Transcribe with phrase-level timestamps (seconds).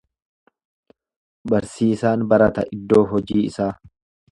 [1.53, 3.71] Barsiisaan barata iddoo hojii isaa.